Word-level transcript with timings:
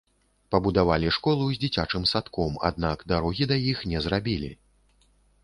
Пабудавалі 0.53 1.11
школу 1.17 1.43
з 1.51 1.59
дзіцячым 1.63 2.07
садком, 2.13 2.57
аднак 2.71 3.05
дарогі 3.15 3.49
да 3.53 3.61
іх 3.71 3.87
не 3.95 3.99
зрабілі. 4.09 4.51